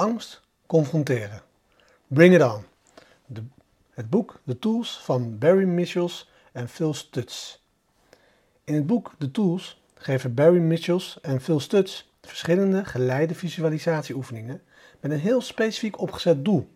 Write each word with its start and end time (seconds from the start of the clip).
angst 0.00 0.40
confronteren. 0.66 1.42
Bring 2.06 2.34
it 2.34 2.42
on. 2.42 2.64
De, 3.26 3.42
het 3.90 4.10
boek 4.10 4.40
The 4.46 4.58
Tools 4.58 5.00
van 5.02 5.38
Barry 5.38 5.64
Michels 5.64 6.30
en 6.52 6.68
Phil 6.68 6.94
Stutz. 6.94 7.58
In 8.64 8.74
het 8.74 8.86
boek 8.86 9.12
The 9.18 9.30
Tools 9.30 9.82
geven 9.94 10.34
Barry 10.34 10.58
Michels 10.58 11.18
en 11.22 11.40
Phil 11.40 11.60
Stutz 11.60 12.04
verschillende 12.22 12.84
geleide 12.84 13.34
visualisatieoefeningen 13.34 14.62
met 15.00 15.10
een 15.10 15.18
heel 15.18 15.40
specifiek 15.40 16.00
opgezet 16.00 16.44
doel. 16.44 16.68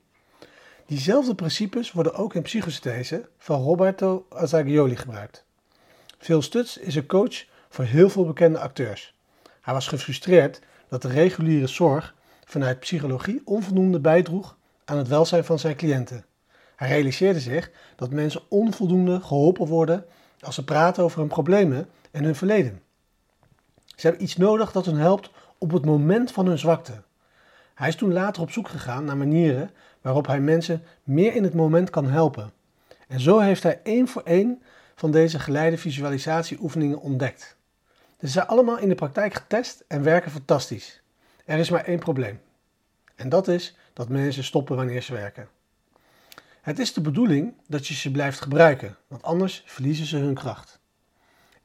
Diezelfde 0.86 1.34
principes 1.34 1.92
worden 1.92 2.14
ook 2.14 2.34
in 2.34 2.42
psychosynthese 2.42 3.28
van 3.38 3.62
Roberto 3.62 4.26
Azagioli 4.28 4.96
gebruikt. 4.96 5.44
Phil 6.18 6.42
Stutz 6.42 6.76
is 6.76 6.94
een 6.94 7.06
coach 7.06 7.44
voor 7.68 7.84
heel 7.84 8.08
veel 8.08 8.26
bekende 8.26 8.58
acteurs. 8.58 9.14
Hij 9.60 9.74
was 9.74 9.88
gefrustreerd 9.88 10.60
dat 10.88 11.02
de 11.02 11.08
reguliere 11.08 11.66
zorg 11.66 12.14
vanuit 12.54 12.80
psychologie 12.80 13.42
onvoldoende 13.44 14.00
bijdroeg 14.00 14.56
aan 14.84 14.96
het 14.96 15.08
welzijn 15.08 15.44
van 15.44 15.58
zijn 15.58 15.76
cliënten. 15.76 16.24
Hij 16.76 16.88
realiseerde 16.88 17.40
zich 17.40 17.70
dat 17.96 18.10
mensen 18.10 18.42
onvoldoende 18.48 19.20
geholpen 19.20 19.66
worden 19.66 20.04
als 20.40 20.54
ze 20.54 20.64
praten 20.64 21.02
over 21.02 21.18
hun 21.18 21.28
problemen 21.28 21.88
en 22.10 22.24
hun 22.24 22.34
verleden. 22.34 22.82
Ze 23.84 24.06
hebben 24.06 24.22
iets 24.22 24.36
nodig 24.36 24.72
dat 24.72 24.86
hen 24.86 24.96
helpt 24.96 25.30
op 25.58 25.70
het 25.70 25.84
moment 25.84 26.32
van 26.32 26.46
hun 26.46 26.58
zwakte. 26.58 27.02
Hij 27.74 27.88
is 27.88 27.96
toen 27.96 28.12
later 28.12 28.42
op 28.42 28.50
zoek 28.50 28.68
gegaan 28.68 29.04
naar 29.04 29.16
manieren 29.16 29.70
waarop 30.00 30.26
hij 30.26 30.40
mensen 30.40 30.82
meer 31.02 31.34
in 31.34 31.44
het 31.44 31.54
moment 31.54 31.90
kan 31.90 32.06
helpen. 32.06 32.52
En 33.08 33.20
zo 33.20 33.38
heeft 33.38 33.62
hij 33.62 33.80
één 33.82 34.08
voor 34.08 34.22
één 34.22 34.62
van 34.94 35.10
deze 35.10 35.38
geleide 35.38 35.78
visualisatieoefeningen 35.78 37.00
ontdekt. 37.00 37.56
Ze 38.20 38.28
zijn 38.28 38.46
allemaal 38.46 38.78
in 38.78 38.88
de 38.88 38.94
praktijk 38.94 39.34
getest 39.34 39.84
en 39.88 40.02
werken 40.02 40.30
fantastisch. 40.30 41.02
Er 41.44 41.58
is 41.58 41.70
maar 41.70 41.84
één 41.84 41.98
probleem. 41.98 42.40
En 43.14 43.28
dat 43.28 43.48
is 43.48 43.76
dat 43.92 44.08
mensen 44.08 44.44
stoppen 44.44 44.76
wanneer 44.76 45.02
ze 45.02 45.12
werken. 45.12 45.48
Het 46.60 46.78
is 46.78 46.92
de 46.92 47.00
bedoeling 47.00 47.54
dat 47.66 47.86
je 47.86 47.94
ze 47.94 48.10
blijft 48.10 48.40
gebruiken, 48.40 48.96
want 49.08 49.22
anders 49.22 49.62
verliezen 49.66 50.06
ze 50.06 50.16
hun 50.16 50.34
kracht. 50.34 50.78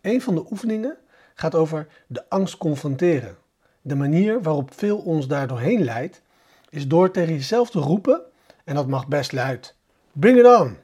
Een 0.02 0.21
van 0.21 0.36
de 0.36 0.45
oefeningen 0.52 0.97
gaat 1.33 1.55
over 1.55 1.88
de 2.08 2.30
angst 2.30 2.58
confronteren. 2.58 3.38
De 3.81 3.95
manier 3.95 4.41
waarop 4.41 4.73
veel 4.73 4.97
ons 4.97 5.27
daar 5.27 5.47
doorheen 5.47 5.83
leidt, 5.83 6.21
is 6.69 6.88
door 6.88 7.11
tegen 7.11 7.33
jezelf 7.33 7.69
te 7.69 7.80
roepen, 7.80 8.21
en 8.64 8.75
dat 8.75 8.88
mag 8.88 9.08
best 9.08 9.31
luid: 9.31 9.75
Bring 10.11 10.38
it 10.38 10.45
on! 10.45 10.77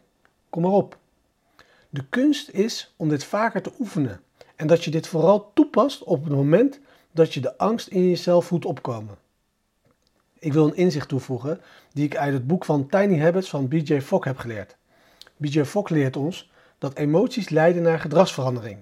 Kom 0.50 0.62
maar 0.62 0.72
op. 0.72 0.98
De 1.90 2.06
kunst 2.10 2.50
is 2.50 2.94
om 2.96 3.10
dit 3.10 3.24
vaker 3.24 3.62
te 3.62 3.72
oefenen 3.80 4.22
en 4.56 4.68
dat 4.68 4.84
je 4.84 4.92
dit 4.92 5.08
vooral 5.08 5.52
toepast 5.54 6.04
op 6.04 6.24
het 6.24 6.34
moment 6.34 6.80
dat 7.16 7.34
je 7.34 7.40
de 7.40 7.58
angst 7.58 7.88
in 7.88 8.10
jezelf 8.10 8.46
voelt 8.46 8.66
opkomen. 8.66 9.18
Ik 10.40 10.54
wil 10.54 10.68
een 10.68 10.76
inzicht 10.76 11.08
toevoegen 11.08 11.62
die 11.94 12.06
ik 12.06 12.18
uit 12.18 12.34
het 12.34 12.48
boek 12.48 12.66
van 12.66 12.88
Tiny 12.88 13.20
Habits 13.20 13.50
van 13.50 13.68
BJ 13.68 14.02
Fogg 14.02 14.24
heb 14.24 14.38
geleerd. 14.38 14.76
BJ 15.38 15.64
Fogg 15.64 15.90
leert 15.90 16.18
ons 16.18 16.52
dat 16.78 16.98
emoties 16.98 17.50
leiden 17.50 17.82
naar 17.82 18.00
gedragsverandering. 18.00 18.78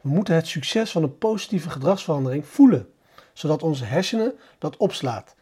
We 0.00 0.08
moeten 0.08 0.34
het 0.34 0.46
succes 0.46 0.90
van 0.90 1.02
een 1.02 1.18
positieve 1.18 1.70
gedragsverandering 1.70 2.46
voelen, 2.46 2.88
zodat 3.32 3.62
onze 3.62 3.84
hersenen 3.84 4.34
dat 4.58 4.76
opslaat 4.76 5.34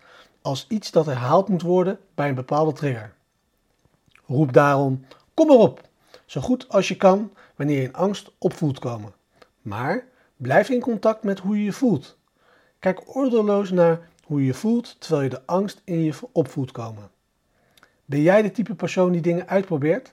als 0.42 0.66
iets 0.68 0.90
dat 0.90 1.06
herhaald 1.06 1.48
moet 1.48 1.62
worden 1.62 1.98
bij 2.14 2.28
een 2.28 2.34
bepaalde 2.34 2.72
trigger. 2.72 3.12
Roep 4.26 4.52
daarom: 4.52 5.04
kom 5.34 5.46
maar 5.46 5.56
op, 5.56 5.88
zo 6.26 6.40
goed 6.40 6.68
als 6.68 6.88
je 6.88 6.96
kan 6.96 7.32
wanneer 7.56 7.76
je 7.76 7.86
in 7.86 7.94
angst 7.94 8.30
op 8.38 8.52
voelt 8.52 8.78
komen. 8.78 9.12
Maar 9.62 10.04
blijf 10.36 10.68
in 10.68 10.80
contact 10.80 11.22
met 11.22 11.38
hoe 11.38 11.58
je 11.58 11.64
je 11.64 11.72
voelt. 11.72 12.17
Kijk 12.78 13.16
oordeelloos 13.16 13.70
naar 13.70 14.08
hoe 14.24 14.40
je 14.40 14.46
je 14.46 14.54
voelt 14.54 15.00
terwijl 15.00 15.22
je 15.22 15.28
de 15.28 15.46
angst 15.46 15.80
in 15.84 16.02
je 16.02 16.14
op 16.32 16.48
voelt 16.48 16.72
komen. 16.72 17.10
Ben 18.04 18.22
jij 18.22 18.42
de 18.42 18.50
type 18.50 18.74
persoon 18.74 19.12
die 19.12 19.20
dingen 19.20 19.48
uitprobeert? 19.48 20.12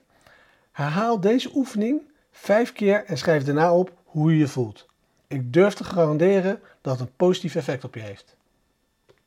Herhaal 0.71 1.19
deze 1.19 1.51
oefening 1.55 2.01
vijf 2.31 2.73
keer 2.73 3.05
en 3.05 3.17
schrijf 3.17 3.43
daarna 3.43 3.73
op 3.73 3.91
hoe 4.03 4.31
je 4.31 4.37
je 4.37 4.47
voelt. 4.47 4.85
Ik 5.27 5.53
durf 5.53 5.73
te 5.73 5.83
garanderen 5.83 6.59
dat 6.81 6.99
het 6.99 7.07
een 7.07 7.15
positief 7.15 7.55
effect 7.55 7.83
op 7.83 7.93
je 7.95 8.01
heeft. 8.01 8.35